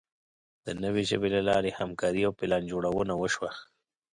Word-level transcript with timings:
د 0.65 0.67
نوې 0.83 1.03
ژبې 1.09 1.29
له 1.35 1.41
لارې 1.49 1.77
همکاري 1.79 2.21
او 2.27 2.33
پلانجوړونه 2.39 3.13
وشوه. 3.17 3.51